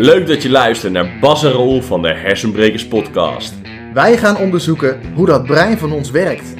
[0.00, 3.54] Leuk dat je luistert naar Bas en Raoul van de Hersenbrekers podcast.
[3.94, 6.54] Wij gaan onderzoeken hoe dat brein van ons werkt.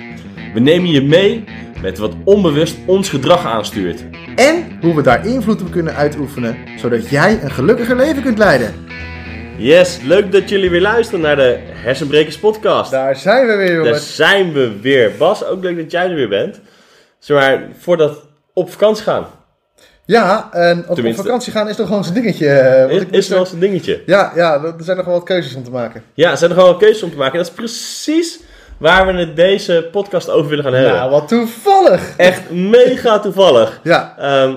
[0.54, 1.45] We nemen je mee
[1.82, 4.04] met wat onbewust ons gedrag aanstuurt.
[4.37, 8.75] En hoe we daar invloed op kunnen uitoefenen, zodat jij een gelukkiger leven kunt leiden.
[9.57, 12.91] Yes, leuk dat jullie weer luisteren naar de Hersenbrekers podcast.
[12.91, 14.16] Daar zijn we weer, Daar jongens.
[14.16, 15.12] zijn we weer.
[15.18, 16.61] Bas, ook leuk dat jij er weer bent.
[17.18, 19.27] Zeg maar, voordat op vakantie gaan.
[20.11, 22.48] Ja, en op, op vakantie gaan is toch gewoon zo'n dingetje.
[22.48, 24.03] eh, wat Is, ik is moest- wel een dingetje.
[24.07, 26.02] Ja, ja, er zijn nog wel wat keuzes om te maken.
[26.14, 27.39] Ja, er zijn er gewoon keuzes om te maken.
[27.39, 28.40] Dat is precies
[28.79, 30.93] waar we het deze podcast over willen gaan hebben.
[30.93, 32.16] Nou, wat toevallig.
[32.16, 33.80] Echt mega toevallig.
[33.83, 34.55] Ja, Ehm,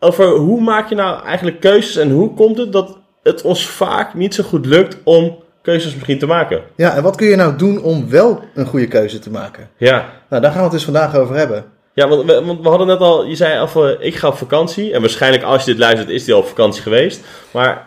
[0.00, 4.14] over hoe maak je nou eigenlijk keuzes en hoe komt het dat het ons vaak
[4.14, 6.60] niet zo goed lukt om keuzes misschien te maken?
[6.76, 9.68] ja, en wat kun je nou doen om wel een goede keuze te maken?
[9.76, 11.64] Ja, Nou, daar gaan we het dus vandaag over hebben.
[11.96, 14.92] Ja want, we, want we hadden net al, je zei eh, ik ga op vakantie.
[14.92, 17.20] En waarschijnlijk als je dit luistert is die al op vakantie geweest.
[17.50, 17.86] Maar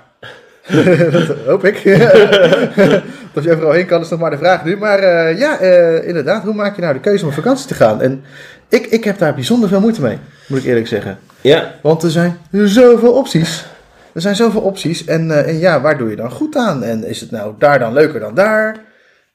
[1.12, 1.76] dat hoop ik.
[3.36, 4.78] of je overal heen kan is nog maar de vraag nu.
[4.78, 7.74] Maar eh, ja, eh, inderdaad, hoe maak je nou de keuze om op vakantie te
[7.74, 8.02] gaan?
[8.02, 8.24] En
[8.70, 11.20] ik, ik heb daar bijzonder veel moeite mee, moet ik eerlijk zeggen.
[11.42, 13.66] ja, Want er zijn zoveel opties.
[14.14, 15.06] Er zijn zoveel opties.
[15.06, 16.84] En, eh, en ja, waar doe je dan goed aan?
[16.84, 18.76] En is het nou daar dan leuker dan daar?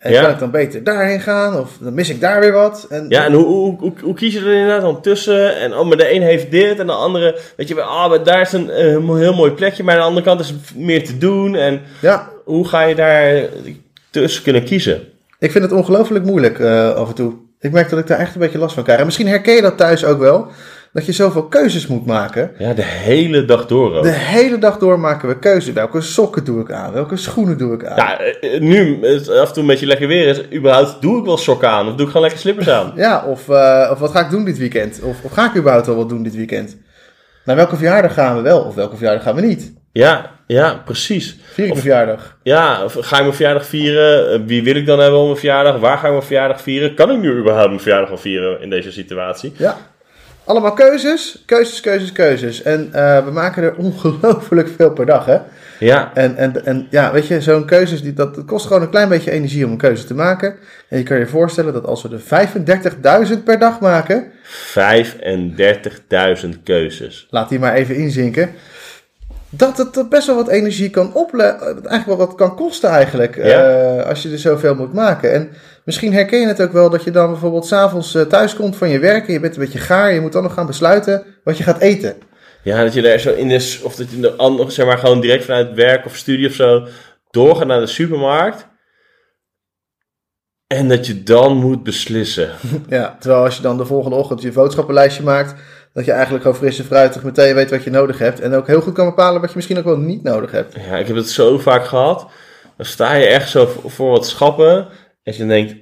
[0.04, 0.22] En Ja.
[0.22, 1.58] kan ik dan beter daarheen gaan?
[1.58, 2.86] Of dan mis ik daar weer wat?
[2.90, 5.56] En, ja en hoe, hoe, hoe, hoe kies je er inderdaad dan tussen?
[5.56, 8.52] En oh, maar de een heeft dit en de andere, weet je, ah, daar is
[8.52, 9.82] een eh, heel mooi plekje.
[9.82, 11.54] Maar aan de andere kant is er meer te doen.
[11.54, 13.42] En ja, hoe ga je daar
[14.10, 15.02] tussen kunnen kiezen?
[15.38, 17.32] ik vind het ongelooflijk moeilijk eh, af en toe.
[17.60, 18.98] Ik merk dat ik daar echt een beetje last van krijg.
[18.98, 20.46] En misschien herken je dat thuis ook wel.
[20.94, 22.50] Dat je zoveel keuzes moet maken.
[22.58, 24.02] Ja, de hele dag door ook.
[24.02, 25.72] De hele dag door maken we keuzes.
[25.72, 26.92] Welke sokken doe ik aan?
[26.92, 27.96] Welke schoenen doe ik aan?
[27.96, 31.36] Ja, eh, nu af en toe een beetje lekker weer is, überhaupt doe ik wel
[31.36, 32.92] sokken aan of doe ik gewoon lekker slippers aan.
[32.96, 35.00] Ja, of, eh, of wat ga ik doen dit weekend?
[35.02, 36.76] Of, of ga ik überhaupt wel wat doen dit weekend?
[37.44, 38.60] Naar welke verjaardag gaan we wel?
[38.60, 39.72] Of welke verjaardag gaan we niet?
[39.92, 41.38] Ja, ja, precies.
[41.52, 42.38] Vier ik mijn verjaardag?
[42.42, 44.32] Ja, of ga ik mijn verjaardag vieren?
[44.32, 45.78] Eh, Wie wil ik dan hebben op mijn verjaardag?
[45.78, 46.94] Waar ga ik mijn verjaardag vieren?
[46.94, 49.52] Kan ik nu überhaupt mijn verjaardag al vieren in deze situatie?
[49.56, 49.76] Ja.
[50.44, 52.62] Allemaal keuzes, keuzes, keuzes, keuzes.
[52.62, 55.38] En eh, we maken er ongelooflijk veel per dag, hè?
[55.78, 58.90] Ja, En, en, en ja, weet je, zo'n keuzes, die, dat dat kost gewoon een
[58.90, 60.54] klein beetje energie om een keuze te maken.
[60.88, 64.32] En je kan je voorstellen dat als we er 35.000 per dag maken,
[66.44, 67.26] 35.000 keuzes.
[67.30, 68.50] laat die maar even inzinken.
[69.56, 71.66] Dat het er best wel wat energie kan opleveren.
[71.66, 73.36] Eigenlijk wel wat kan kosten eigenlijk.
[73.36, 73.42] Ja.
[73.42, 75.32] eh, als je er zoveel moet maken.
[75.32, 75.50] En
[75.84, 78.88] misschien herken je het ook wel dat je dan bijvoorbeeld s'avonds avonds thuis komt van
[78.88, 79.26] je werk.
[79.26, 80.12] En je bent een beetje gaar.
[80.12, 82.16] Je moet dan nog gaan besluiten wat je gaat eten.
[82.62, 85.44] Ja, dat je daar zo in de, of dat je andere, zeg maar gewoon direct
[85.44, 86.86] vanuit werk of studie of zo
[87.30, 88.66] doorgaat naar de supermarkt.
[90.66, 92.50] En dat je dan moet beslissen.
[92.88, 95.54] Ja, terwijl als je dan de volgende ochtend je boodschappenlijstje maakt.
[95.94, 98.40] Dat je eigenlijk gewoon fris en fruitig meteen weet wat je nodig hebt.
[98.40, 100.74] En ook heel goed kan bepalen wat je misschien ook wel niet nodig hebt.
[100.88, 102.24] Ja, ik heb het zo vaak gehd.
[102.76, 104.86] Dan sta je echt zo voor, wat schappen.
[105.22, 105.74] En je denkt,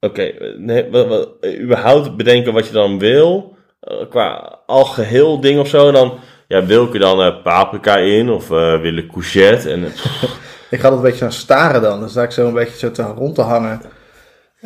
[0.00, 1.28] oké, nee, wat, wat,
[1.60, 3.56] überhaupt bedenken wat je dan wil.
[3.80, 5.86] eh, qua algeheel ding of zo.
[5.86, 6.18] En dan,
[6.48, 9.70] ja, wil ik er dan eh, paprika in of eh wil ik courgette?
[9.70, 9.84] En,
[10.70, 12.00] Ik ga dat een beetje aan staren dan.
[12.00, 13.80] Dan sta ik zo een beetje zo te, rond te hangen.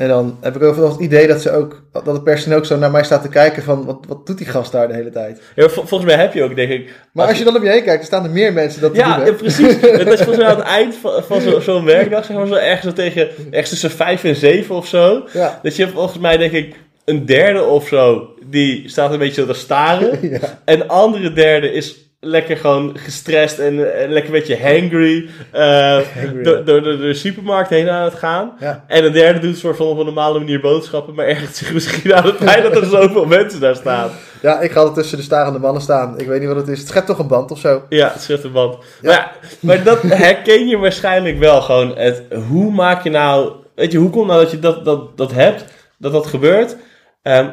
[0.00, 2.65] En dan heb ik ook wel het idee dat, ze ook, dat het personeel ook
[2.66, 3.84] zo naar mij staat te kijken van...
[3.84, 5.41] Wat, wat doet die gast daar de hele tijd?
[5.55, 6.91] ja, vol- volgens mij heb je ook, denk ik...
[7.12, 9.16] Maar als je dan om je heen kijkt, dan staan er meer mensen dat Ja,
[9.16, 9.27] doen.
[9.27, 9.81] ja, precies.
[10.05, 12.55] Dat is volgens mij aan het eind van, van zo- zo'n werkdag, zeg maar zo
[12.55, 15.25] ergens zo tegen, ergens tussen vijf en zeven of zo.
[15.33, 15.60] Ja.
[15.62, 16.75] Dat je volgens mij, denk ik,
[17.05, 20.19] een derde of zo, die staat een beetje zo te staren.
[20.31, 20.39] Ja.
[20.65, 25.99] En de andere derde is lekker gewoon gestrest en eh, lekker een beetje hangry, eh,
[26.15, 28.53] Hangry, door, de supermarkt heen aan het gaan.
[28.61, 28.85] Ja.
[28.87, 31.73] En een derde doet een soort van op een normale manier boodschappen, maar ergert zich
[31.75, 34.11] misschien aan het feit dat er zoveel mensen daar staan.
[34.43, 36.19] ja, ik ga er tussen de starende mannen staan.
[36.19, 36.79] Ik weet niet wat het is.
[36.79, 37.83] Het schept toch een band of zo?
[37.89, 38.77] Ja, het schept een band.
[39.03, 41.97] Maar, ja, maar dat herken je waarschijnlijk wel gewoon.
[41.97, 43.53] Het, hoe maak je nou...
[43.75, 45.65] Weet je, hoe komt nou dat je dat, dat, dat hebt?
[45.99, 46.77] Dat dat gebeurt?
[47.23, 47.49] Ehm,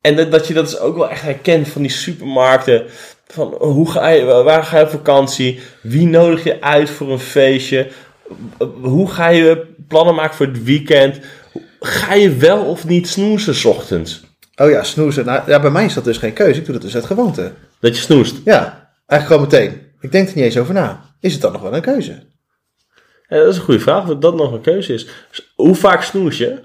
[0.00, 2.84] en dat, dat je dat dus ook wel echt herkent van die supermarkten.
[3.26, 5.60] Van hoe ga je, waar ga je op vakantie?
[5.82, 7.88] Wie nodig je uit voor een feestje?
[8.80, 11.20] Hoe ga je plannen maken voor het weekend?
[11.80, 14.24] Ga je wel of niet snoezen 's ochtends?
[14.56, 15.24] Oh ja, snoezen.
[15.24, 16.58] Nou, ja, bij mij is dat dus geen keuze.
[16.58, 17.52] Ik doe dat dus uit gewoonte.
[17.80, 18.36] Dat je snoest.
[18.44, 19.86] Ja, eigenlijk gewoon meteen.
[20.00, 21.14] Ik denk er niet eens over na.
[21.20, 22.26] Is het dan nog wel een keuze?
[23.28, 25.06] Ja, dat is een goede vraag, of dat nog een keuze is.
[25.54, 26.62] Hoe vaak snoes je?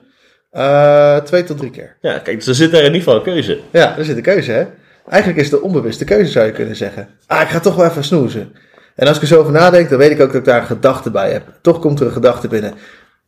[0.52, 1.96] Eh, twee tot drie keer.
[2.02, 3.60] Ja, kijk, dus er zit daar in ieder geval een keuze.
[3.72, 4.66] Ja, er zit een keuze, hè?
[5.10, 7.08] Eigenlijk is het de onbewuste keuze, zou je kunnen zeggen.
[7.28, 8.54] Ah, ik ga toch wel even snoezen.
[8.96, 10.68] En als ik er zo over nadenk, dan weet ik ook dat ik daar een
[10.68, 11.44] gedachte bij heb.
[11.62, 12.74] Toch komt er een gedachte binnen.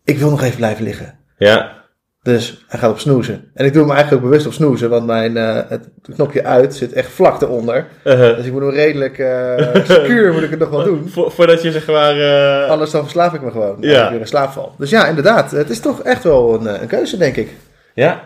[0.04, 1.18] Ik wil nog even blijven liggen.
[1.38, 1.82] Ja,
[2.24, 3.52] Dus hij gaat op snoezen.
[3.54, 6.75] En ik doe hem eigenlijk ook bewust op snoezen, want mijn uh, het knopje uit
[6.75, 7.88] zit echt vlak eronder.
[8.04, 8.36] Uh-huh.
[8.36, 11.10] Dus ik moet hem redelijk uh, secuur moet ik het nog wel doen.
[11.10, 12.18] Vo voordat je zeg maar...
[12.18, 12.70] Uh...
[12.70, 13.78] Anders dan verslaaf ik me gewoon.
[13.80, 13.94] Ja.
[13.94, 14.75] Als ik weer in slaap val.
[14.78, 15.52] Dus ja, inderdaad.
[15.52, 17.50] Het is toch echt wel een, een keuze, denk ik.
[17.94, 18.24] Ja.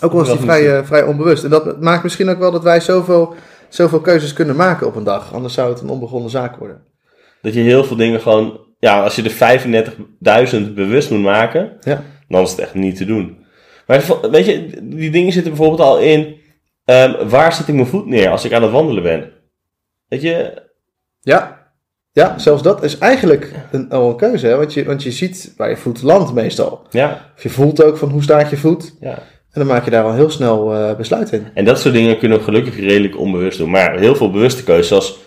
[0.00, 1.44] Ook al is die vrij, vrij onbewust.
[1.44, 3.34] En dat maakt misschien ook wel dat wij zoveel,
[3.68, 5.34] zoveel keuzes kunnen maken op een dag.
[5.34, 6.82] Anders zou het een onbegonnen zaak worden.
[7.42, 8.60] Dat je heel veel dingen gewoon...
[8.78, 11.72] Ja, als je er 35.000 bewust moet maken...
[11.80, 13.44] Ja dan is het echt niet te doen.
[13.86, 16.36] Maar weet je, die dingen zitten bijvoorbeeld al in.
[16.84, 19.32] Um, waar zet ik mijn voet neer als ik aan het wandelen ben?
[20.08, 20.62] Weet je?
[21.20, 21.70] Ja,
[22.12, 24.46] ja zelfs dat is eigenlijk een, al een keuze.
[24.46, 24.56] Hè?
[24.56, 26.86] Want, je, want je ziet waar je voet landt meestal.
[26.90, 27.32] Ja.
[27.36, 28.96] Of je voelt ook van hoe staat je voet.
[29.00, 29.18] Ja.
[29.56, 31.46] En dan maak je daar al heel snel uh, besluit in.
[31.54, 33.70] En dat soort dingen kunnen we gelukkig redelijk onbewust doen.
[33.70, 35.18] Maar heel veel bewuste keuzes, zoals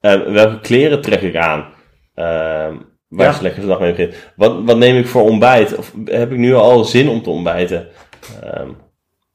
[0.00, 1.72] uh, welke kleren trek ik aan?
[2.16, 3.32] Uh, Waar ja.
[3.32, 4.14] is lekker vandaag mee begint.
[4.36, 5.76] Wat, wat neem ik voor ontbijt?
[5.76, 7.86] Of heb ik nu al zin om te ontbijten?
[8.58, 8.76] Um,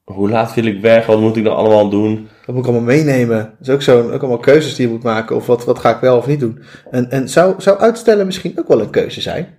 [0.04, 1.06] hoe laat wil ik weg?
[1.06, 2.28] Wat moet ik dan allemaal doen?
[2.46, 3.36] Dat moet ik allemaal meenemen.
[3.58, 5.36] Dat is ook, zo, ook allemaal keuzes die je moet maken.
[5.36, 6.62] Of wat, wat ga ik wel of niet doen?
[6.90, 9.58] En, en zou, zou uitstellen misschien ook wel een keuze zijn?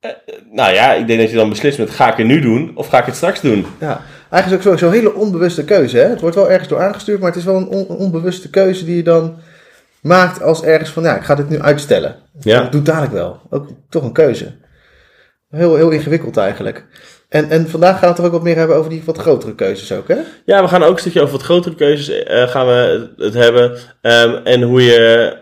[0.00, 0.10] Uh,
[0.52, 2.88] nou ja, ik denk dat je dan beslist met ga ik het nu doen of
[2.88, 3.66] ga ik het straks doen?
[3.80, 4.00] Ja,
[4.30, 5.96] eigenlijk is ook zo'n zo hele onbewuste keuze.
[5.96, 6.08] Hè?
[6.08, 8.96] Het wordt wel ergens door aangestuurd, maar het is wel een on, onbewuste keuze die
[8.96, 9.36] je dan
[10.02, 12.16] maakt als ergens van, ja, ik ga dit nu uitstellen.
[12.40, 12.64] Ja.
[12.64, 13.40] Ik doe dadelijk wel.
[13.50, 14.52] Ook toch een keuze.
[15.48, 16.86] Heel, heel ingewikkeld eigenlijk.
[17.28, 19.54] En, en vandaag gaan we het er ook wat meer hebben over die wat grotere
[19.54, 20.16] keuzes ook, hè?
[20.44, 23.70] Ja, we gaan ook een stukje over wat grotere keuzes uh, gaan we het hebben.
[24.02, 25.36] Um, en hoe je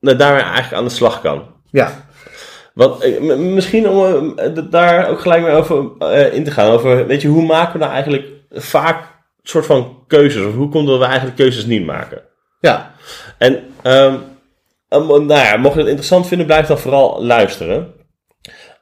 [0.00, 1.46] nou, daarmee eigenlijk aan de slag kan.
[1.70, 2.06] Ja.
[2.74, 5.76] Want uh, misschien om uh, daar ook gelijk mee over
[6.32, 6.70] in te gaan.
[6.70, 10.46] Over, weet je, hoe maken we nou eigenlijk vaak een soort van keuzes?
[10.46, 12.22] Of hoe komt dat we eigenlijk keuzes niet maken?
[12.64, 12.94] Ja.
[13.38, 13.52] En
[13.82, 14.22] um,
[14.88, 17.92] um, nou ja, mocht je het interessant vinden, blijf dan vooral luisteren.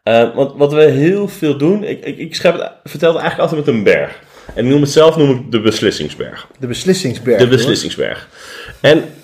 [0.04, 3.50] Uh, want wat we heel veel doen, ik, ik, ik schep het, vertel het eigenlijk
[3.50, 4.20] altijd met een berg.
[4.54, 6.46] En ik noem het zelf noem ik de beslissingsberg.
[6.58, 7.38] De beslissingsberg.
[7.38, 8.28] De beslissingsberg.
[8.80, 9.14] En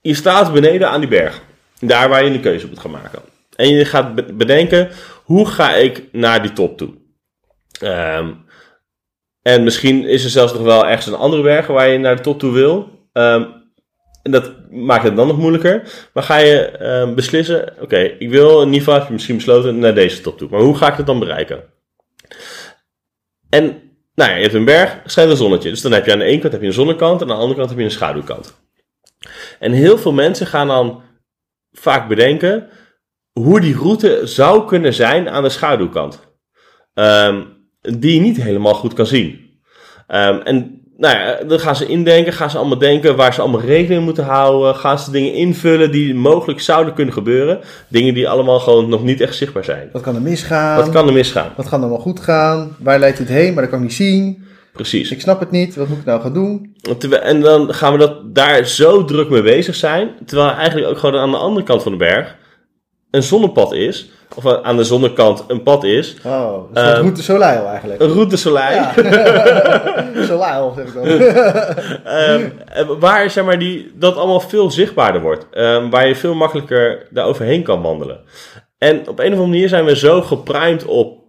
[0.00, 1.40] je staat beneden aan die berg.
[1.80, 3.22] Daar waar je een keuze moet gaan maken.
[3.56, 4.90] En je gaat bedenken,
[5.24, 6.94] hoe ga ik naar die top toe?
[7.82, 8.44] Um,
[9.42, 12.22] en misschien is er zelfs nog wel ergens een andere berg waar je naar de
[12.22, 12.95] top toe wil.
[13.16, 13.64] Um,
[14.22, 16.08] en dat maakt het dan nog moeilijker.
[16.12, 19.94] Maar ga je um, beslissen, oké, ik wil ieder geval, heb je misschien besloten, naar
[19.94, 20.48] deze top toe.
[20.50, 21.64] Maar hoe ga ik dat dan bereiken?
[23.48, 23.64] En,
[24.14, 25.70] nou ja, je hebt een berg, schijnt een zonnetje.
[25.70, 27.40] Dus dan heb je aan de ene kant heb je een zonnekant en aan de
[27.40, 28.60] andere kant heb je een schaduwkant.
[29.58, 31.02] En heel veel mensen gaan dan
[31.72, 32.68] vaak bedenken
[33.32, 36.20] hoe die route zou kunnen zijn aan de schaduwkant.
[36.94, 39.60] Um, die je niet helemaal goed kan zien.
[40.06, 44.04] En nou ja, dan gaan ze indenken, gaan ze allemaal denken waar ze allemaal rekening
[44.04, 44.74] moeten houden.
[44.74, 47.60] Gaan ze dingen invullen die mogelijk zouden kunnen gebeuren.
[47.88, 49.88] Dingen die allemaal gewoon nog niet echt zichtbaar zijn.
[49.92, 50.76] Wat kan er misgaan?
[50.76, 51.52] Wat kan er misgaan?
[51.56, 52.76] Wat kan er wel goed gaan?
[52.78, 53.54] Waar leidt het heen?
[53.54, 54.44] Maar dat kan ik niet zien.
[54.72, 55.10] Precies.
[55.10, 55.76] Ik snap het niet.
[55.76, 56.76] Wat moet ik nou gaan doen?
[57.22, 60.10] En dan gaan we dat daar zo druk mee bezig zijn.
[60.26, 62.36] Terwijl eigenlijk ook gewoon aan de andere kant van de berg
[63.16, 64.10] een zonnepad is.
[64.34, 66.16] Of aan de zonnekant een pad is.
[66.24, 68.00] Oh, een soort um, route Soleil eigenlijk.
[68.00, 68.74] Een route Soleil.
[68.74, 68.92] Ja.
[70.30, 71.06] Soleil, zeg ik dan.
[72.88, 75.46] um, waar zeg maar, die, dat allemaal veel zichtbaarder wordt.
[75.54, 78.20] Um, waar je veel makkelijker daar overheen kan wandelen.
[78.78, 81.24] En op een of andere manier zijn we zo geprimed op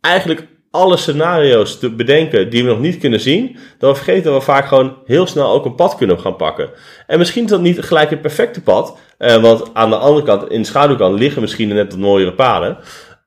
[0.00, 4.66] eigenlijk alle scenario's te bedenken die we nog niet kunnen zien, we vergeten we vaak
[4.66, 6.70] gewoon heel snel ook een pad kunnen gaan pakken.
[7.06, 10.50] En misschien is dat niet gelijk het perfecte pad, uh, want aan de andere kant,
[10.50, 12.78] in de schaduwkant, liggen misschien net wat mooiere paden.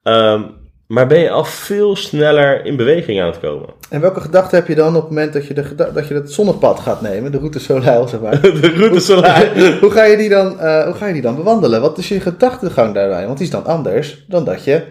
[0.03, 3.69] Um, maar ben je al veel sneller in beweging aan het komen.
[3.89, 6.31] En welke gedachte heb je dan op het moment dat je, de, dat je het
[6.31, 8.41] zonnepad gaat nemen, de route Soleil, zeg maar?
[8.61, 9.53] de route Soleil.
[9.53, 11.81] Hoe, hoe, ga je die dan, uh, hoe ga je die dan bewandelen?
[11.81, 13.25] Wat is je gedachtegang daarbij?
[13.25, 14.83] Want die is dan anders dan dat je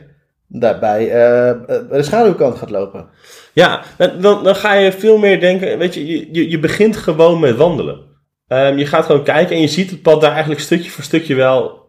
[0.53, 1.53] daarbij uh,
[1.91, 3.09] de schaduwkant gaat lopen.
[3.53, 3.83] Ja,
[4.19, 8.11] dan, dan ga je veel meer denken, weet je, je, je begint gewoon met wandelen.
[8.49, 11.35] Um, je gaat gewoon kijken en je ziet het pad daar eigenlijk stukje voor stukje
[11.35, 11.85] wel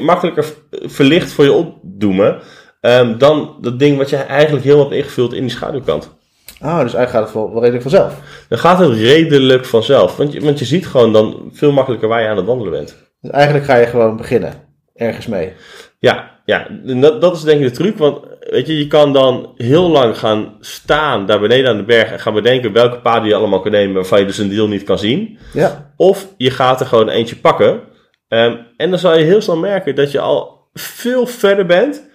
[0.00, 2.38] makkelijker verlicht voor je opdoemen.
[2.80, 6.18] Um, dan dat ding wat je eigenlijk helemaal hebt ingevuld in die schaduwkant.
[6.60, 8.44] Ah, dus eigenlijk gaat het wel, wel redelijk vanzelf.
[8.48, 10.16] Dan gaat het redelijk vanzelf.
[10.16, 12.96] Want je, want je ziet gewoon dan veel makkelijker waar je aan het wandelen bent.
[13.20, 14.52] Dus eigenlijk ga je gewoon beginnen.
[14.94, 15.52] Ergens mee.
[15.98, 16.66] Ja, ja
[17.00, 17.98] dat, dat is denk ik de truc.
[17.98, 22.10] Want weet je, je kan dan heel lang gaan staan daar beneden aan de berg.
[22.10, 23.94] En gaan bedenken welke paden je allemaal kan nemen.
[23.94, 25.38] Waarvan je dus een deel niet kan zien.
[25.52, 25.92] Ja.
[25.96, 27.80] Of je gaat er gewoon eentje pakken.
[28.28, 32.08] Um, en dan zal je heel snel merken dat je al veel verder bent.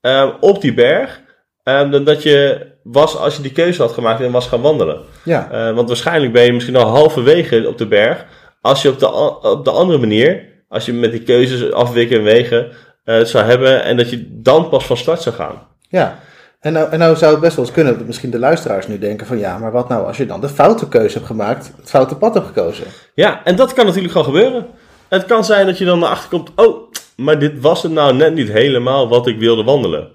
[0.00, 1.20] Um, op die berg.
[1.64, 5.00] Um, dan dat je was als je die keuze had gemaakt en was gaan wandelen.
[5.24, 5.48] Ja.
[5.52, 8.26] Uh, want waarschijnlijk ben je misschien al halverwege op de berg.
[8.60, 9.12] Als je op de,
[9.42, 12.70] op de andere manier, als je met die keuzes afwikken en wegen,
[13.04, 15.66] eh, zou hebben en dat je dan pas van start zou gaan.
[15.88, 16.18] Ja,
[16.60, 18.98] en nou, en nou zou het best wel eens kunnen dat misschien de luisteraars nu
[18.98, 21.90] denken van ja, maar wat nou als je dan de foute keuze hebt gemaakt, het
[21.90, 22.84] foute pad hebt gekozen.
[23.14, 24.66] Ja, en dat kan natuurlijk gewoon gebeuren.
[25.08, 28.34] Het kan zijn dat je dan erachter komt, oh, maar dit was het nou net
[28.34, 30.12] niet helemaal wat ik wilde wandelen.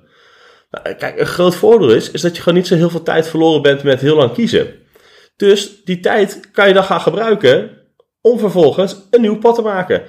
[0.72, 3.28] Nou, kijk, een groot voordeel is, is dat je gewoon niet zo heel veel tijd
[3.28, 4.68] verloren bent met heel lang kiezen.
[5.36, 7.70] Dus die tijd kan je dan gaan gebruiken
[8.22, 10.02] om vervolgens een nieuw pad te maken.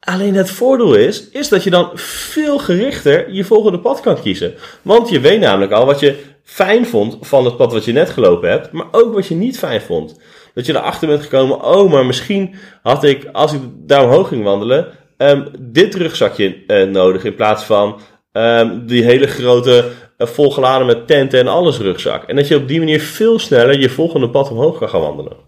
[0.00, 4.54] Alleen het voordeel is, is dat je dan veel gerichter je volgende pad kan kiezen.
[4.82, 8.10] Want je weet namelijk al wat je fijn vond van het pad wat je net
[8.10, 10.20] gelopen hebt, maar ook wat je niet fijn vond.
[10.54, 14.44] Dat je erachter bent gekomen, oh, maar misschien had ik, als ik daar omhoog ging
[14.44, 14.86] wandelen,
[15.16, 18.00] um, dit rugzakje uh, nodig in plaats van
[18.32, 22.24] um, die hele grote, uh, volgeladen met tenten en alles rugzak.
[22.24, 25.47] En dat je op die manier veel sneller je volgende pad omhoog kan gaan wandelen.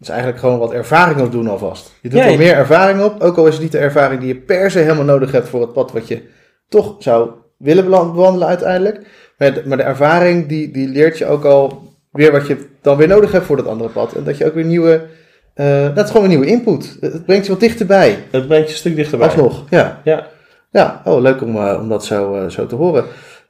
[0.00, 1.92] Dus eigenlijk gewoon wat ervaring opdoen alvast.
[2.02, 4.28] Je doet ja, er meer ervaring op, ook al is het niet de ervaring die
[4.28, 6.22] je per se helemaal nodig hebt voor het pad wat je
[6.68, 9.00] toch zou willen bewandelen uiteindelijk.
[9.38, 12.96] Maar de, maar de ervaring die, die leert je ook al weer wat je dan
[12.96, 14.12] weer nodig hebt voor dat andere pad.
[14.12, 15.06] En dat je ook weer nieuwe,
[15.54, 16.96] uh, dat is gewoon een nieuwe input.
[17.00, 18.18] Het brengt je wat dichterbij.
[18.30, 19.26] Het brengt je een stuk dichterbij.
[19.26, 20.00] Alsnog, ja.
[20.04, 20.26] Ja,
[20.70, 23.04] ja oh, leuk om, uh, om dat zo, uh, zo te horen.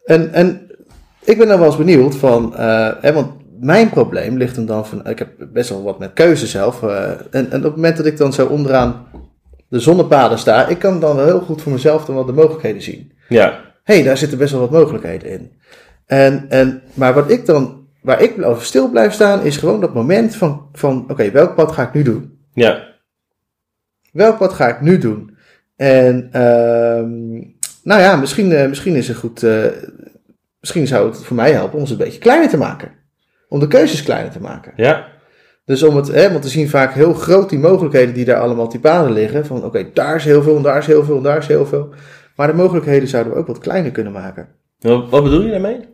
[0.05, 0.71] En, en
[1.25, 2.53] ik ben dan wel eens benieuwd van,
[3.01, 6.47] hè, want mijn probleem ligt hem dan van, ik heb best wel wat met keuze
[6.47, 6.83] zelf.
[6.83, 9.07] Uh, en, en op het moment dat ik dan zo onderaan
[9.69, 12.83] de zonnepaden sta, ik kan dan wel heel goed voor mezelf dan wel de mogelijkheden
[12.83, 13.13] zien.
[13.29, 13.61] Ja.
[13.85, 15.53] hey, daar zitten best wel wat mogelijkheden in.
[16.07, 19.95] En, en, maar wat ik dan, waar ik over stil blijf staan, is gewoon dat
[19.95, 22.39] moment van, van oké, welk pad ga ik nu doen?
[22.53, 22.89] Ja.
[24.13, 25.37] Welk pad ga ik nu doen?
[25.77, 27.41] En, uh,
[27.83, 29.65] nou ja, misschien, uh, misschien is het goed, uh,
[30.61, 32.99] misschien zou het voor mij helpen om ze een beetje kleiner te maken
[33.51, 34.73] om de keuzes kleiner te maken.
[34.77, 35.07] Ja.
[35.65, 38.69] Dus om het, hè, want we zien vaak heel groot die mogelijkheden die daar allemaal
[38.69, 39.47] die paden liggen.
[39.47, 41.67] Van oké, daar is heel veel en daar is heel veel en daar is heel
[41.67, 41.95] veel.
[42.37, 44.49] Maar de mogelijkheden zouden we ook wat kleiner kunnen maken.
[45.11, 45.89] Wat bedoel je daarmee?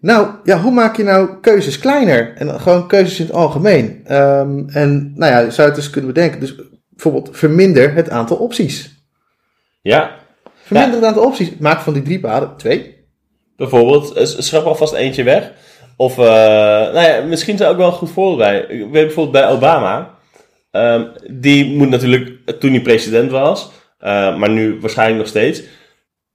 [0.00, 2.32] Nou, ja, hoe maak je nou keuzes kleiner?
[2.36, 4.14] En gewoon keuzes in het algemeen.
[4.16, 6.40] Um, en nou ja, je zou het dus kunnen bedenken.
[6.40, 6.54] Dus
[6.88, 9.04] bijvoorbeeld verminder het aantal opties.
[9.82, 10.10] Ja.
[10.62, 10.98] Verminder ja.
[11.00, 11.56] het aantal opties.
[11.58, 13.06] Maak van die drie paden twee.
[13.56, 15.52] Bijvoorbeeld, schrap alvast eentje weg.
[15.96, 18.58] Of, uh, nou ja, misschien is er ook wel een goed voorbeeld bij.
[18.58, 20.14] Ik weet bijvoorbeeld bij Obama.
[20.70, 23.70] Um, die moet natuurlijk, toen hij president was,
[24.00, 25.62] uh, maar nu waarschijnlijk nog steeds,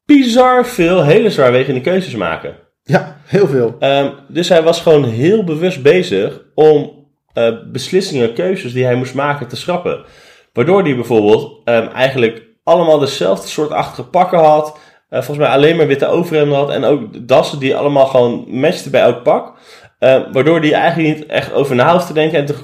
[0.05, 2.55] bizar veel hele zwaarwegende keuzes maken.
[2.83, 3.75] Ja, heel veel.
[3.79, 9.13] Um, dus hij was gewoon heel bewust bezig om uh, beslissingen, keuzes die hij moest
[9.13, 10.05] maken te schrappen.
[10.53, 14.77] Waardoor hij bijvoorbeeld um, eigenlijk allemaal dezelfde soort achtige pakken had.
[15.09, 16.69] Uh, volgens mij alleen maar witte overhemden had.
[16.69, 19.53] En ook dassen die allemaal gewoon matchten bij elk pak.
[19.99, 22.55] Uh, waardoor die eigenlijk niet echt over na hoeft te denken en te,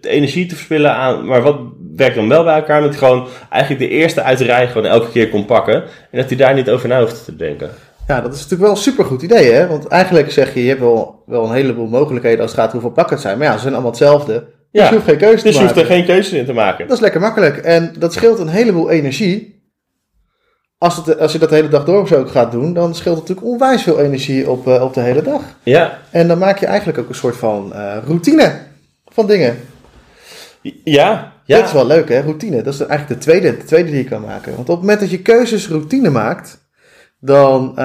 [0.00, 1.26] de energie te verspillen aan.
[1.26, 1.56] Maar wat
[1.96, 2.80] werkt dan wel bij elkaar?
[2.80, 5.74] Dat hij gewoon eigenlijk de eerste uit de rij gewoon elke keer kon pakken.
[6.10, 7.70] En dat hij daar niet over na hoeft te denken.
[8.06, 9.66] Ja, dat is natuurlijk wel een supergoed idee, hè?
[9.66, 12.90] Want eigenlijk zeg je, je hebt wel, wel een heleboel mogelijkheden als het gaat hoeveel
[12.90, 13.38] pakken het zijn.
[13.38, 14.32] Maar ja, ze zijn allemaal hetzelfde.
[14.32, 15.50] Dus ja, je hoeft geen keuze te maken.
[15.50, 16.86] Dus je hoeft er geen keuze in te maken.
[16.86, 17.56] Dat is lekker makkelijk.
[17.56, 19.61] En dat scheelt een heleboel energie
[20.82, 23.28] als, het, als je dat de hele dag door zo gaat doen, dan scheelt het
[23.28, 25.42] natuurlijk onwijs veel energie op, uh, op de hele dag.
[25.62, 25.98] Ja.
[26.10, 28.52] En dan maak je eigenlijk ook een soort van uh, routine
[29.04, 29.56] van dingen.
[30.84, 31.56] Ja, ja.
[31.56, 32.20] Dat is wel leuk, hè?
[32.20, 32.62] Routine.
[32.62, 34.54] Dat is eigenlijk de tweede, de tweede die je kan maken.
[34.54, 36.70] Want op het moment dat je keuzes routine maakt,
[37.20, 37.84] dan uh,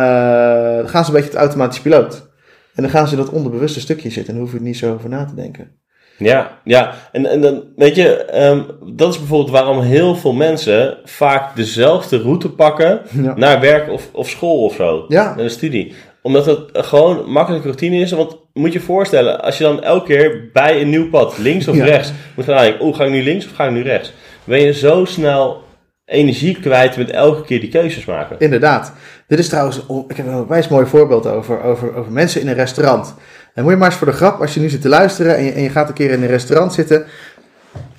[0.86, 2.30] gaan ze een beetje het automatisch piloot.
[2.76, 4.78] En dan gaan ze in dat onderbewuste stukje zitten en dan hoef je er niet
[4.78, 5.72] zo over na te denken.
[6.18, 6.94] Ja, ja.
[7.12, 12.22] En, en dan, weet je, um, dat is bijvoorbeeld waarom heel veel mensen vaak dezelfde
[12.22, 13.34] route pakken ja.
[13.36, 15.06] naar werk of, of school of zo.
[15.08, 15.24] Ja.
[15.24, 15.94] Naar de studie.
[16.22, 18.12] Omdat het gewoon makkelijk routine is.
[18.12, 21.68] Want moet je je voorstellen, als je dan elke keer bij een nieuw pad, links
[21.68, 21.86] of ja.
[21.86, 24.14] rechts, moet gaan nadenken, oh, ga ik nu links of ga ik nu rechts?
[24.44, 25.66] Ben je zo snel
[26.06, 28.36] energie kwijt met elke keer die keuzes maken.
[28.40, 28.94] Inderdaad.
[29.28, 32.54] Dit is trouwens, ik heb een wijs mooi voorbeeld over, over, over mensen in een
[32.54, 33.16] restaurant.
[33.58, 35.44] En moet je maar eens voor de grap, als je nu zit te luisteren en
[35.44, 37.06] je, en je gaat een keer in een restaurant zitten.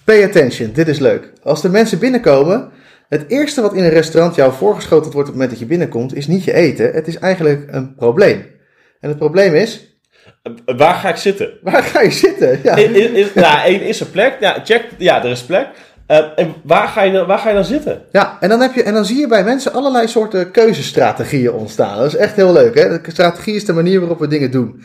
[0.05, 1.33] Pay attention, dit is leuk.
[1.43, 2.69] Als de mensen binnenkomen,
[3.09, 6.15] het eerste wat in een restaurant jou voorgeschoteld wordt op het moment dat je binnenkomt,
[6.15, 6.93] is niet je eten.
[6.93, 8.47] Het is eigenlijk een probleem.
[9.01, 10.01] En het probleem is.
[10.77, 11.51] Waar ga ik zitten?
[11.63, 12.61] Waar ga je zitten?
[12.63, 14.37] Ja, is, is, nou, één is er plek.
[14.41, 14.85] Ja, check.
[14.99, 15.67] Ja, er is plek.
[16.09, 18.03] Uh, en waar ga, je, waar ga je dan zitten?
[18.13, 21.97] Ja, en dan, heb je, en dan zie je bij mensen allerlei soorten keuzestrategieën ontstaan.
[21.97, 22.75] Dat is echt heel leuk.
[22.75, 23.01] Hè?
[23.01, 24.83] De strategie is de manier waarop we dingen doen.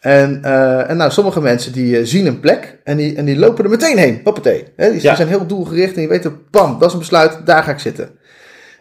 [0.00, 3.38] En, uh, en nou, sommige mensen die uh, zien een plek en die, en die
[3.38, 4.20] lopen er meteen heen.
[4.24, 4.64] Hoppatee.
[4.76, 4.90] Hè?
[4.90, 5.14] Die, ja.
[5.14, 8.10] zijn heel doelgericht en die weten, bam, dat is een besluit, daar ga ik zitten.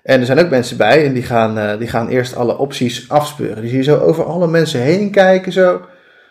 [0.03, 3.09] En er zijn ook mensen bij en die gaan, uh, die gaan eerst alle opties
[3.09, 3.61] afspeuren.
[3.61, 5.81] Die zie je zo over alle mensen heen kijken zo.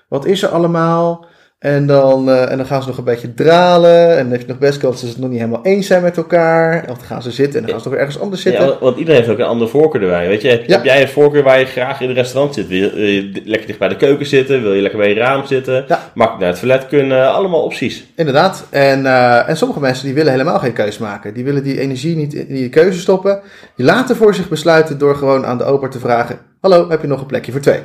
[0.09, 1.27] Wat is er allemaal?
[1.59, 4.11] En dan, eh, en dan gaan ze nog een beetje dralen.
[4.17, 6.03] En dan heb je nog best kans dat ze het nog niet helemaal eens zijn
[6.03, 6.81] met elkaar.
[6.91, 8.67] Of dan gaan ze zitten en dan gaan ze toch weer ergens anders zitten.
[8.67, 10.29] Ja, want iedereen heeft ook een andere voorkeur erbij.
[10.29, 10.75] Weet je, heb, Ja.
[10.77, 12.69] heb jij een voorkeur waar je graag in het restaurant zit?
[12.69, 14.63] Wil je, wil je di- lekker dicht bij de keuken zitten?
[14.63, 15.85] Wil je lekker bij je raam zitten?
[15.89, 16.11] Ja.
[16.15, 17.33] Makkelijk naar het toilet kunnen?
[17.33, 18.05] Allemaal opties.
[18.17, 18.67] Inderdaad.
[18.71, 21.35] En, eh, en sommige mensen die willen helemaal geen keuze maken.
[21.35, 23.41] Die willen die energie niet in die keuze stoppen.
[23.77, 27.07] Die laten voor zich besluiten door gewoon aan de oper te vragen: Hallo, heb je
[27.07, 27.81] nog een plekje voor twee?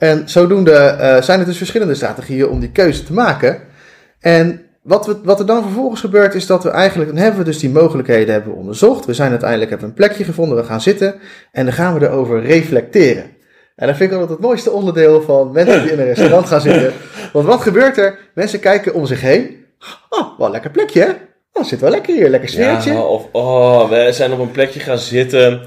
[0.00, 3.58] En zodoende eh, zijn er dus verschillende strategieën om die keuze te maken.
[4.20, 7.46] En wat, we, wat er dan vervolgens gebeurt is dat we eigenlijk, dan hebben we
[7.46, 9.04] dus die mogelijkheden hebben onderzocht.
[9.04, 11.14] We zijn uiteindelijk, hebben een plekje gevonden, we gaan zitten
[11.52, 13.24] en dan gaan we erover reflecteren.
[13.76, 16.60] En dat vind ik altijd het mooiste onderdeel van mensen die in een restaurant gaan
[16.60, 16.92] zitten.
[17.32, 18.18] Want wat gebeurt er?
[18.34, 19.64] Mensen kijken om zich heen.
[20.08, 21.10] Oh, wel een lekker plekje hè?
[21.52, 22.92] Oh, zit wel lekker hier, lekker sfeertje.
[22.92, 25.60] Ja, of oh, we zijn op een plekje gaan zitten.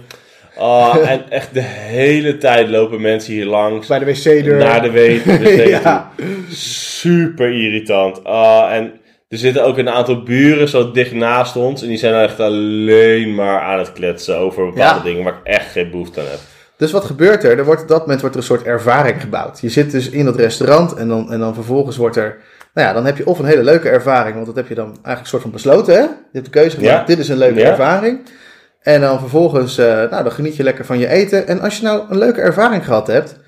[0.57, 3.87] Oh, en echt de hele tijd lopen mensen hier langs.
[3.87, 4.57] Bij de wc-deur.
[4.57, 5.67] Naar de wc.
[5.83, 6.11] Ja.
[6.49, 8.23] Super irritant.
[8.23, 8.91] Ah, en
[9.29, 11.81] er zitten ook een aantal buren zo dicht naast ons.
[11.81, 15.03] En die zijn echt alleen maar aan het kletsen over bepaalde Ja.
[15.03, 16.39] dingen waar ik echt geen behoefte aan heb.
[16.77, 17.57] Dus wat gebeurt er?
[17.57, 19.61] er wordt, op dat moment wordt er een soort ervaring gebouwd.
[19.61, 22.37] Je zit dus in dat restaurant en dan, en dan vervolgens wordt er...
[22.73, 24.85] Nou ja, dan heb je of een hele leuke ervaring, want dat heb je dan
[24.85, 25.99] eigenlijk een soort van besloten, hè?
[25.99, 27.05] Je hebt de keuze gemaakt, Ja.
[27.05, 27.69] dit is een leuke Ja.
[27.69, 28.19] ervaring.
[28.83, 31.47] En dan vervolgens, eh, nou, dan geniet je lekker van je eten.
[31.47, 33.39] En als je nou een leuke ervaring gehad hebt,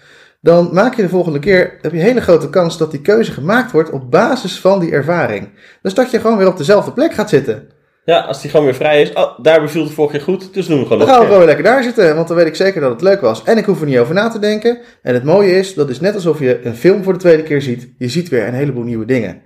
[0.41, 3.31] dan maak je de volgende keer, heb je een hele grote kans dat die keuze
[3.31, 5.49] gemaakt wordt op basis van die ervaring.
[5.81, 7.69] Dus dat je gewoon weer op dezelfde plek gaat zitten.
[8.05, 9.13] Ja, als die gewoon weer vrij is.
[9.13, 10.53] Oh, daar beviel het vorige keer goed.
[10.53, 12.47] Dus doen we gewoon Dan gaan we gewoon weer lekker daar zitten, want dan weet
[12.47, 13.43] ik zeker dat het leuk was.
[13.43, 14.77] En ik hoef er niet over na te denken.
[15.01, 17.61] En het mooie is, dat is net alsof je een film voor de tweede keer
[17.61, 17.89] ziet.
[17.97, 19.41] Je ziet weer een heleboel nieuwe dingen.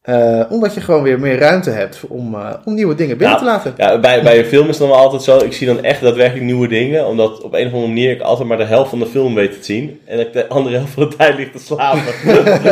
[0.00, 3.42] Eh, omdat je gewoon weer meer ruimte hebt om, eh, om nieuwe dingen binnen Ja.
[3.42, 3.74] te laten.
[3.76, 5.38] Ja, bij, bij een film is het dan wel altijd zo.
[5.38, 7.06] Ik zie dan echt daadwerkelijk nieuwe dingen.
[7.06, 9.52] Omdat op een of andere manier ik altijd maar de helft van de film weet
[9.52, 10.00] te zien.
[10.06, 12.02] En ik de andere helft van de tijd ligt te slapen.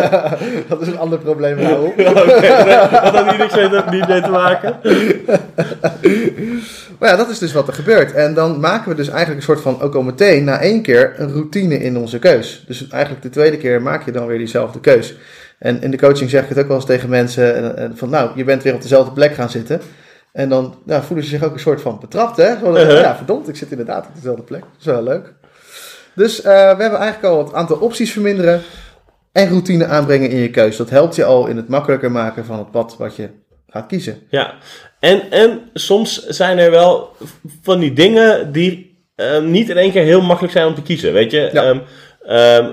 [0.68, 1.84] dat is een ander probleem, Raoul.
[1.96, 4.76] Oké, dat had hier niks mee te, niet mee te maken.
[6.98, 8.12] Maar ja, dat is dus wat er gebeurt.
[8.12, 11.14] En dan maken we dus eigenlijk een soort van, ook al meteen, na één keer,
[11.16, 12.64] een routine in onze keus.
[12.66, 15.14] Dus eigenlijk de tweede keer maak je dan weer diezelfde keus.
[15.58, 18.10] En in de coaching zeg ik het ook wel eens tegen mensen, en, en van
[18.10, 19.80] nou, je bent weer op dezelfde plek gaan zitten.
[20.32, 22.58] En dan nou, voelen ze zich ook een soort van betrapt, hè?
[22.58, 23.00] Zo, Uh-huh.
[23.00, 24.60] Ja, verdomd, ik zit inderdaad op dezelfde plek.
[24.60, 25.34] Dat is wel leuk.
[26.14, 28.62] Dus eh, we hebben eigenlijk al het aantal opties verminderen
[29.32, 30.76] en routine aanbrengen in je keus.
[30.76, 33.28] Dat helpt je al in het makkelijker maken van het pad wat je
[33.68, 34.18] gaat kiezen.
[34.30, 34.54] Ja,
[35.00, 37.16] en, en soms zijn er wel
[37.62, 41.12] van die dingen die ehm, niet in één keer heel makkelijk zijn om te kiezen.
[41.12, 41.62] Weet je, Ja.
[41.62, 41.78] Ehm,
[42.28, 42.64] ehm,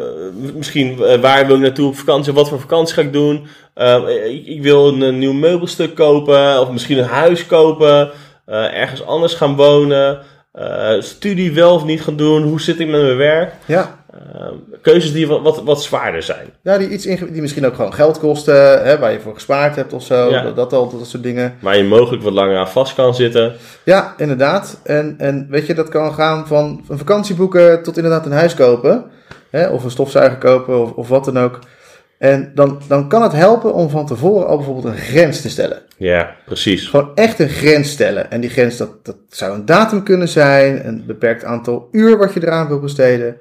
[0.56, 3.48] misschien eh, waar wil ik naartoe op vakantie, wat voor vakantie ga ik doen.
[3.74, 8.12] Ehm, ik, ik wil een, een nieuw meubelstuk kopen, of misschien een huis kopen,
[8.46, 12.88] eh, ergens anders gaan wonen, eh, studie wel of niet gaan doen, hoe zit ik
[12.88, 13.54] met mijn werk.
[13.66, 16.48] Ja, Ehm, keuzes die wat, wat, wat zwaarder zijn.
[16.62, 19.94] Ja, die, iets die misschien ook gewoon geld kosten, hè, waar je voor gespaard hebt
[19.94, 20.30] of zo.
[20.30, 20.42] Ja.
[20.42, 21.56] Dat, dat, al, dat soort dingen.
[21.60, 23.54] Waar je mogelijk wat langer aan vast kan zitten.
[23.84, 24.80] Ja, inderdaad.
[24.84, 28.54] En, en weet je, dat kan gaan van een vakantie boeken tot inderdaad een huis
[28.54, 29.06] kopen.
[29.56, 31.60] Hè, of een stofzuiger kopen of, of wat dan ook.
[32.18, 35.82] En dan, dan kan het helpen om van tevoren al bijvoorbeeld een grens te stellen.
[35.98, 36.88] Ja, precies.
[36.88, 38.32] Gewoon echt een grens stellen.
[38.32, 42.34] En die grens, dat, dat zou een datum kunnen zijn, een beperkt aantal uur wat
[42.34, 43.38] je eraan wil besteden.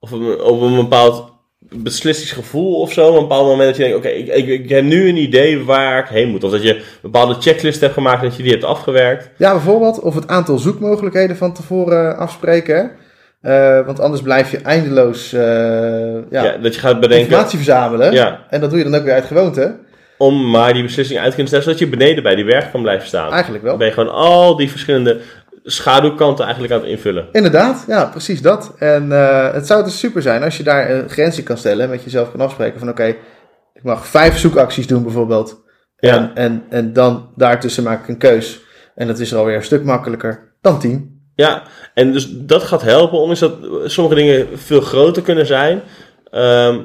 [0.00, 3.08] Of op een, een bepaald beslissingsgevoel of zo.
[3.08, 5.64] Op een bepaald moment dat je denkt, oké, ik, ik, ik heb nu een idee
[5.64, 6.44] waar ik heen moet.
[6.44, 9.30] Of dat je een bepaalde checklist hebt gemaakt dat je die hebt afgewerkt.
[9.36, 10.00] Ja, bijvoorbeeld.
[10.00, 12.90] Of het aantal zoekmogelijkheden van tevoren afspreken.
[13.42, 15.40] Eh, want anders blijf je eindeloos eh,
[16.30, 18.12] ja, Ja, dat je gaat bedenken, informatie verzamelen.
[18.12, 18.46] Ja.
[18.50, 19.78] En dat doe je dan ook weer uit gewoonte.
[20.18, 22.82] om maar die beslissing uit te kunnen stellen, zodat je beneden bij die berg kan
[22.82, 23.32] blijven staan.
[23.32, 23.76] Eigenlijk Dan wel.
[23.76, 25.20] ben je gewoon al die verschillende
[25.64, 27.28] schaduwkanten eigenlijk aan het invullen.
[27.32, 28.74] Inderdaad, ja, precies dat.
[28.78, 31.84] En eh, het zou dus super zijn als je daar een grens in kan stellen.
[31.84, 33.04] En met jezelf kan afspreken van oké,
[33.74, 35.60] ik mag vijf zoekacties doen bijvoorbeeld.
[35.96, 36.14] Ja.
[36.14, 38.60] En, en, en dan daartussen maak ik een keus.
[38.94, 41.21] En dat is er alweer een stuk makkelijker dan tien.
[41.34, 41.62] Ja,
[41.94, 45.82] en dus dat gaat helpen, ondanks dat sommige dingen veel groter kunnen zijn.
[46.30, 46.80] ehm,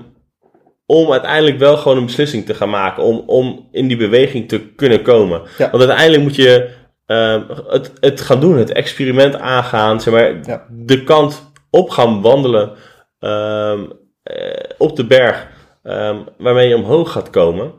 [0.85, 3.03] om uiteindelijk wel gewoon een beslissing te gaan maken.
[3.03, 5.41] Om, om in die beweging te kunnen komen.
[5.57, 5.69] Ja.
[5.69, 6.69] Want uiteindelijk moet je
[7.05, 10.01] ehm, het, het gaan doen, het experiment aangaan.
[10.01, 10.65] Zeg maar, Ja.
[10.69, 12.71] de kant op gaan wandelen
[13.19, 13.79] ehm,
[14.23, 15.47] eh, op de berg.
[16.37, 17.71] waarmee je omhoog gaat komen.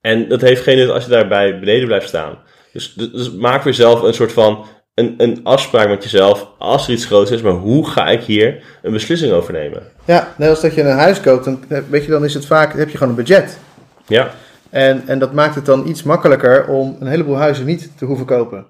[0.00, 2.38] En dat heeft geen nut als je daarbij beneden blijft staan.
[2.72, 4.64] Dus, dus maak voor jezelf een soort van
[4.94, 6.46] een, een afspraak met jezelf.
[6.58, 9.82] Als er iets groots is, maar hoe ga ik hier een beslissing over nemen?
[10.04, 12.46] Ja, net als dat je een huis koopt, dan, eh, weet je, dan is het
[12.46, 13.58] vaak, heb je gewoon een budget.
[14.06, 14.30] Ja,
[14.70, 18.26] En, en dat maakt het dan iets makkelijker om een heleboel huizen niet te hoeven
[18.26, 18.66] kopen.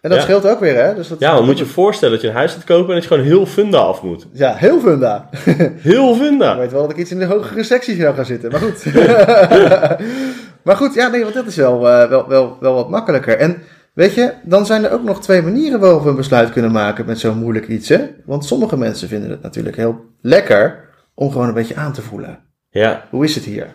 [0.00, 0.24] En dat Ja.
[0.24, 0.94] scheelt ook weer, hè?
[0.94, 2.94] Dus dat, Ja, dan moet je je voorstellen dat je een huis gaat kopen en
[2.94, 4.26] dat je gewoon heel funda af moet.
[4.32, 5.28] Ja, heel funda.
[5.78, 6.58] Heel Ik funda.
[6.58, 8.84] weet wel dat ik iets in de hogere sectie zou gaan zitten, maar goed.
[10.64, 13.36] maar goed, ja, nee, want dat is wel, eh, wel, wel, wel wat makkelijker.
[13.38, 13.62] En
[13.94, 17.06] weet je, dan zijn er ook nog twee manieren waarop we een besluit kunnen maken
[17.06, 18.00] met zo'n moeilijk iets, hè?
[18.26, 22.38] Want sommige mensen vinden het natuurlijk heel lekker om gewoon een beetje aan te voelen.
[22.70, 23.66] Ja, Hoe is het hier?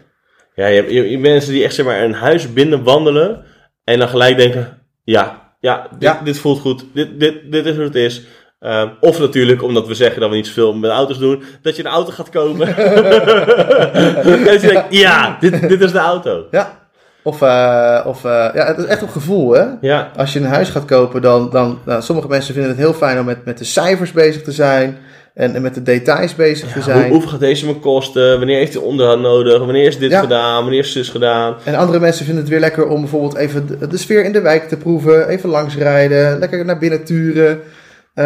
[0.55, 3.43] ja je, hebt, je, hebt mensen die echt zeg maar een huis binnen wandelen
[3.83, 6.21] en dan gelijk denken, ja, ja, dit, Ja.
[6.23, 8.25] dit voelt goed, dit, dit, dit is hoe het is.
[8.59, 11.85] Ehm, of natuurlijk, omdat we zeggen dat we niet zoveel met auto's doen, dat je
[11.85, 12.75] een auto gaat kopen.
[12.75, 16.45] en dat je denkt, ja, dit, dit is de auto.
[16.51, 16.78] Ja.
[17.23, 19.63] Of, eh, of eh, ja, het is echt op gevoel, hè?
[19.81, 22.93] Ja, Als je een huis gaat kopen, dan, dan nou, sommige mensen vinden het heel
[22.93, 24.97] fijn om met, met de cijfers bezig te zijn.
[25.33, 27.09] En, en met de details bezig te Hoe, zijn.
[27.11, 28.37] hoeveel gaat deze me kosten?
[28.37, 29.57] Wanneer heeft hij onderhoud nodig?
[29.59, 30.19] Wanneer is dit Ja.
[30.19, 30.61] gedaan?
[30.61, 31.55] Wanneer is zus gedaan?
[31.63, 34.41] En andere mensen vinden het weer lekker om bijvoorbeeld even de, de sfeer in de
[34.41, 35.27] wijk te proeven.
[35.27, 37.59] Even langsrijden, lekker naar binnen turen.
[38.13, 38.25] Eh,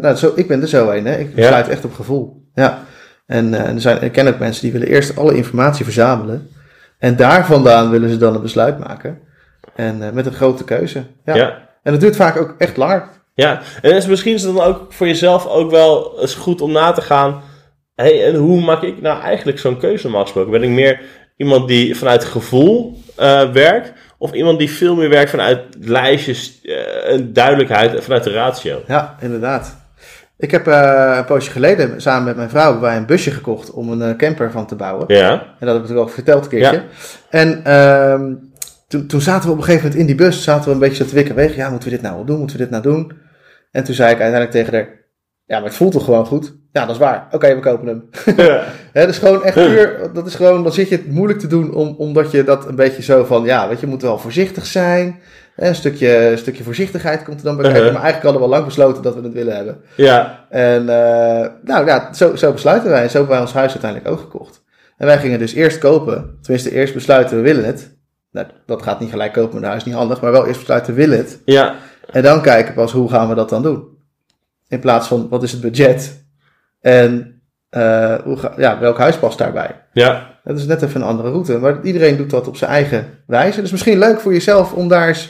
[0.00, 1.16] nou, zo, ik ben er zo een, hè.
[1.18, 1.34] Ik Ja.
[1.34, 2.42] besluit echt op gevoel.
[2.54, 2.78] Ja.
[3.26, 6.48] En er zijn, ik ken ook mensen die willen eerst alle informatie verzamelen.
[7.04, 9.18] En daar vandaan willen ze dan een besluit maken.
[9.74, 11.04] En eh, met een grote keuze.
[11.24, 11.34] Ja.
[11.34, 11.68] Ja.
[11.82, 13.08] En dat duurt vaak ook echt langer.
[13.34, 16.72] Ja, en is misschien is het dan ook voor jezelf ook wel eens goed om
[16.72, 17.42] na te gaan.
[17.94, 20.50] hey, en hoe maak ik nou eigenlijk zo'n keuze normaal gesproken?
[20.50, 21.00] Ben ik meer
[21.36, 23.92] iemand die vanuit gevoel eh, werkt?
[24.18, 26.60] Of iemand die veel meer werkt vanuit lijstjes
[27.06, 28.82] en duidelijkheid en vanuit de ratio?
[28.86, 29.83] Ja, inderdaad.
[30.36, 33.88] Ik heb eh, een poosje geleden samen met mijn vrouw wij een busje gekocht om
[33.88, 35.04] een eh, camper van te bouwen.
[35.08, 36.76] Ja, En dat heb ik ook al verteld een keertje.
[36.76, 36.84] Ja.
[37.30, 38.34] En ehm,
[38.88, 41.02] toen, toen zaten we op een gegeven moment in die bus, zaten we een beetje
[41.02, 41.54] zo te wikken weg.
[41.56, 42.38] Ja, moeten we dit nou wel doen?
[42.38, 43.12] Moeten we dit nou doen?
[43.70, 44.88] En toen zei ik uiteindelijk tegen haar,
[45.44, 46.54] ja, maar het voelt toch gewoon goed?
[46.72, 47.28] Ja, dat is waar.
[47.30, 48.08] Oké, we kopen hem.
[48.92, 51.46] Hè, dat is gewoon echt puur, dat is gewoon, dan zit je het moeilijk te
[51.46, 54.18] doen om, omdat je dat een beetje zo van, ja, weet je, je moet wel
[54.18, 55.20] voorzichtig zijn.
[55.56, 57.80] Een stukje, een stukje voorzichtigheid komt er dan bij kijken.
[57.80, 57.94] Uh-huh.
[57.94, 59.80] Maar eigenlijk hadden we al lang besloten dat we het willen hebben.
[59.96, 63.02] ja, En eh, nou ja, zo, zo besluiten wij.
[63.02, 64.62] En zo hebben wij ons huis uiteindelijk ook gekocht.
[64.96, 66.38] En wij gingen dus eerst kopen.
[66.42, 67.96] Tenminste, eerst besluiten we willen het.
[68.30, 70.20] Nou, dat gaat niet gelijk kopen met een huis, niet handig.
[70.20, 71.40] Maar wel eerst besluiten we willen het.
[71.44, 71.74] ja,
[72.10, 73.84] En dan kijken pas hoe gaan we dat dan doen.
[74.68, 76.24] In plaats van wat is het budget.
[76.80, 79.84] En eh, hoe ga, ja, welk huis past daarbij.
[79.92, 80.32] ja.
[80.44, 81.58] Dat is net even een andere route.
[81.58, 83.60] Maar iedereen doet dat op zijn eigen wijze.
[83.60, 85.28] Dus misschien leuk voor jezelf om daar eens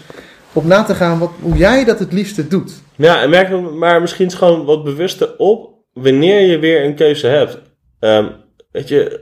[0.53, 2.73] op na te gaan wat, hoe jij dat het liefste doet.
[2.97, 7.27] Ja, en merk er maar misschien gewoon wat bewuster op wanneer je weer een keuze
[7.27, 7.59] hebt.
[8.01, 8.27] Ehm,
[8.71, 9.21] weet je,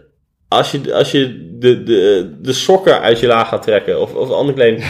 [0.49, 4.31] als je, als je de, de, de sokken uit je laag gaat trekken of, of
[4.31, 4.85] andere kleding,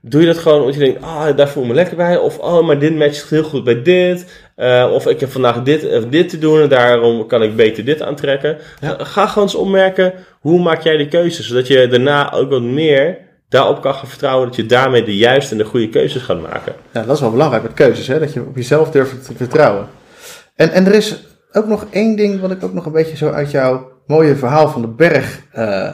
[0.00, 2.16] doe je dat gewoon omdat je denkt, ah, daar voel ik me lekker bij.
[2.16, 4.26] Of, oh, maar dit matcht heel goed bij dit.
[4.56, 7.84] Eh, of ik heb vandaag dit, of dit te doen en daarom kan ik beter
[7.84, 8.58] dit aantrekken.
[8.80, 8.96] Ja.
[8.98, 11.48] Ga gewoon eens opmerken, hoe maak jij de keuzes?
[11.48, 15.52] Zodat je daarna ook wat meer daarop kan gaan vertrouwen dat je daarmee de juiste
[15.52, 16.72] en de goede keuzes gaat maken.
[16.92, 18.18] Ja, dat is wel belangrijk met keuzes, hè?
[18.18, 19.86] dat je op jezelf durft te vertrouwen.
[20.54, 23.30] En, en er is ook nog één ding wat ik ook nog een beetje zo
[23.30, 25.90] uit jouw mooie verhaal van de berg eh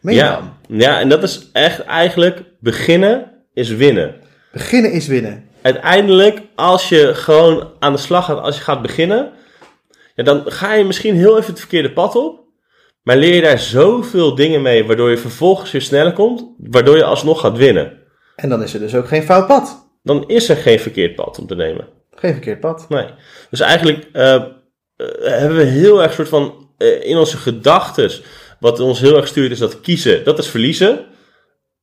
[0.00, 0.52] meenam.
[0.68, 4.14] Ja, ja, en dat is echt eigenlijk beginnen is winnen.
[4.52, 5.48] Beginnen is winnen.
[5.62, 9.32] Uiteindelijk, als je gewoon aan de slag gaat, als je gaat beginnen,
[10.14, 12.46] ja, dan ga je misschien heel even het verkeerde pad op.
[13.02, 17.04] Maar leer je daar zoveel dingen mee, waardoor je vervolgens weer sneller komt, waardoor je
[17.04, 17.92] alsnog gaat winnen.
[18.36, 19.90] En dan is er dus ook geen fout pad.
[20.02, 21.88] Dan is er geen verkeerd pad om te nemen.
[22.14, 22.88] Geen verkeerd pad.
[22.88, 23.06] Nee.
[23.50, 24.42] Dus eigenlijk eh, eh,
[25.20, 28.10] hebben we heel erg soort van eh, in onze gedachten,
[28.60, 31.04] wat ons heel erg stuurt, is dat kiezen, dat is verliezen.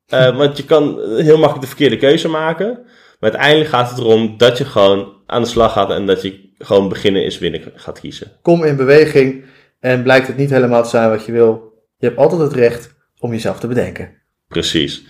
[0.08, 2.80] Eh, want je kan heel makkelijk de verkeerde keuze maken.
[3.20, 6.50] Maar uiteindelijk gaat het erom dat je gewoon aan de slag gaat en dat je
[6.58, 8.32] gewoon beginnen is winnen gaat kiezen.
[8.42, 9.46] Kom in beweging
[9.80, 11.74] en blijkt het niet helemaal te zijn wat je wil.
[11.98, 14.22] Je hebt altijd het recht om jezelf te bedenken.
[14.48, 15.06] Precies.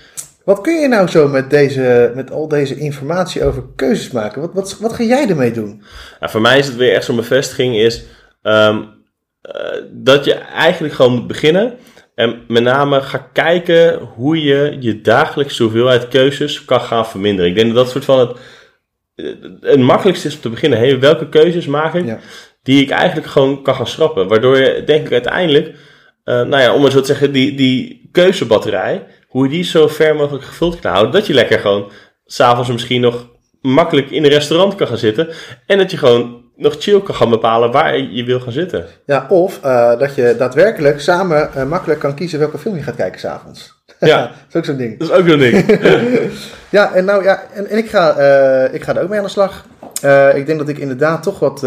[0.46, 4.42] Wat kun je nou zo met, deze, met al deze informatie over keuzes maken?
[4.42, 5.84] Wat, wat, wat ga jij ermee doen?
[6.20, 8.04] Nou, voor mij is het weer echt zo'n bevestiging is
[8.42, 8.84] ehm,
[9.42, 11.74] eh, dat je eigenlijk gewoon moet beginnen.
[12.16, 17.50] En met name ga kijken hoe je je dagelijkse hoeveelheid keuzes kan gaan verminderen.
[17.50, 18.38] Ik denk dat dat soort van het,
[19.62, 20.80] het makkelijkste is om te beginnen.
[20.80, 22.20] Hey, welke keuzes maak ik Ja.
[22.64, 24.28] die ik eigenlijk gewoon kan gaan schrappen?
[24.28, 25.76] Waardoor je, denk ik, uiteindelijk,
[26.24, 29.88] eh, nou ja, om maar zo te zeggen, die, die keuzebatterij, hoe je die zo
[29.88, 31.92] ver mogelijk gevuld kan houden, dat je lekker gewoon
[32.26, 33.30] s'avonds misschien nog
[33.62, 35.30] makkelijk in een restaurant kan gaan zitten.
[35.66, 38.86] En dat je gewoon nog chill kan gaan bepalen waar je wil gaan zitten.
[39.06, 42.96] Ja, of eh, dat je daadwerkelijk samen eh, makkelijk kan kiezen welke film je gaat
[42.96, 43.84] kijken s'avonds.
[44.00, 44.22] Ja.
[44.28, 45.00] dat is ook zo'n ding.
[45.00, 45.66] Dat is ook zo'n ding.
[46.70, 49.26] Ja, en nou ja, en, en ik, ga, eh, ik ga er ook mee aan
[49.26, 49.66] de slag.
[50.36, 51.62] Ik denk dat ik inderdaad toch wat.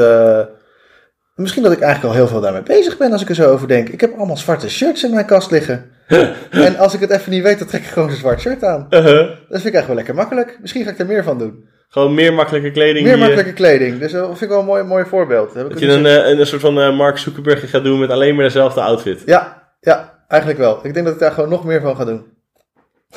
[1.35, 3.69] misschien dat ik eigenlijk al heel veel daarmee bezig ben als ik er zo over
[3.69, 3.89] denk.
[3.89, 5.91] Ik heb allemaal zwarte shirts in mijn kast liggen.
[6.51, 8.87] en als ik het even niet weet, dan trek ik gewoon een zwart shirt aan.
[8.91, 9.19] Uh-huh.
[9.19, 10.59] Dat vind ik eigenlijk wel lekker makkelijk.
[10.61, 11.69] Misschien ga ik er meer van doen.
[11.89, 13.05] Gewoon meer makkelijke kleding.
[13.05, 13.99] Meer je- makkelijke kleding.
[13.99, 15.55] Dus dat vind ik wel een mooi, mooi voorbeeld.
[15.55, 18.35] Dat je een, eh, een, een soort van eh, Mark Zuckerberg gaat doen met alleen
[18.35, 19.23] maar dezelfde outfit.
[19.27, 20.79] Ja, ja, eigenlijk wel.
[20.83, 22.23] Ik denk dat ik daar gewoon nog meer van ga doen.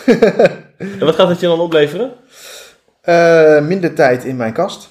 [0.99, 2.11] En wat gaat het je dan opleveren?
[3.01, 4.89] Eh, minder tijd in mijn kast.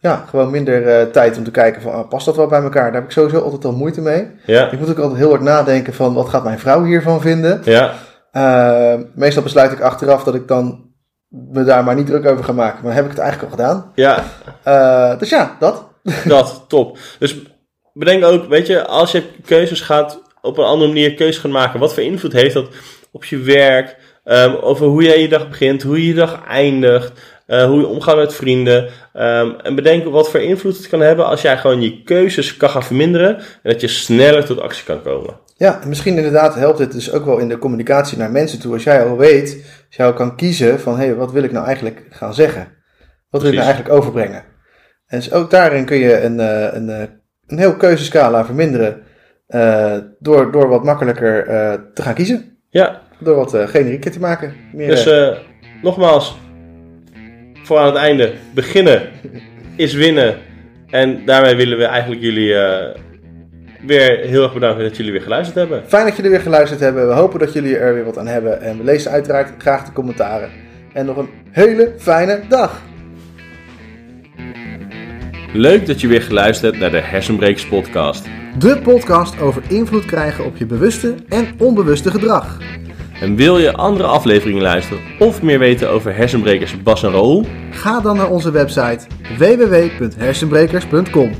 [0.00, 2.84] Ja, gewoon minder tijd om te kijken van, ah, past dat wel bij elkaar?
[2.84, 4.30] Daar heb ik sowieso altijd al moeite mee.
[4.46, 7.60] Ja, Ik moet ook altijd heel hard nadenken van, wat gaat mijn vrouw hiervan vinden?
[7.64, 7.94] ja,
[9.14, 10.87] meestal besluit ik achteraf dat ik dan
[11.28, 12.74] me daar maar niet druk over ga maken.
[12.74, 13.92] Maar dan heb ik het eigenlijk al gedaan.
[13.94, 14.24] ja,
[14.62, 15.88] Eh, dus ja, dat.
[16.24, 16.98] dat, top.
[17.18, 17.36] Dus
[17.92, 21.80] bedenk ook, weet je, als je keuzes gaat op een andere manier keuzes gaan maken,
[21.80, 22.68] wat voor invloed heeft dat
[23.10, 27.12] op je werk, ehm, over hoe jij je dag begint, hoe je je dag eindigt,
[27.46, 28.88] eh, hoe je omgaat met vrienden.
[29.12, 32.70] ehm, en bedenk wat voor invloed het kan hebben als jij gewoon je keuzes kan
[32.70, 35.38] gaan verminderen en dat je sneller tot actie kan komen.
[35.58, 38.72] Ja, en misschien inderdaad helpt het dus ook wel in de communicatie naar mensen toe.
[38.72, 39.54] Als jij al weet,
[39.86, 42.68] als jij al kan kiezen van, hé, hey, wat wil ik nou eigenlijk gaan zeggen?
[43.30, 44.44] Wat wil ik nou eigenlijk overbrengen?
[45.06, 47.02] En dus ook daarin kun je een, eh, een, eh,
[47.46, 49.02] een heel keuzescala verminderen
[49.46, 51.44] eh, door, door wat makkelijker
[51.94, 52.58] te gaan kiezen.
[52.70, 54.54] Ja, Door wat generieker te maken.
[54.72, 55.08] Meer, Dus
[55.82, 56.38] nogmaals,
[57.62, 59.08] voor aan het einde, beginnen
[59.76, 60.36] is winnen.
[60.90, 62.54] En daarmee willen we eigenlijk jullie
[63.86, 65.82] weer heel erg bedanken dat jullie weer geluisterd hebben.
[65.86, 67.08] Fijn dat jullie weer geluisterd hebben.
[67.08, 68.60] We hopen dat jullie er weer wat aan hebben.
[68.60, 70.50] En we lezen uiteraard graag de commentaren.
[70.92, 72.82] En nog een hele fijne dag.
[75.52, 78.26] Leuk dat je weer geluisterd hebt naar de Hersenbrekers podcast.
[78.58, 82.58] De podcast over invloed krijgen op je bewuste en onbewuste gedrag.
[83.20, 87.46] En wil je andere afleveringen luisteren of meer weten over hersenbrekers Bas en Raoul?
[87.70, 89.06] Ga dan naar onze website
[89.38, 91.30] www.hersenbrekers.com.